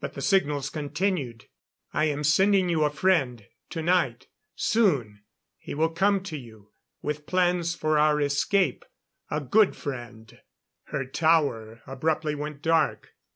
[0.00, 1.44] But the signals continued.
[1.94, 5.22] "I am sending you a friend tonight soon
[5.58, 6.72] he will come to you.
[7.02, 8.84] With plans for our escape.
[9.30, 10.40] A good friend"
[10.90, 13.10] Her tower abruptly went dark.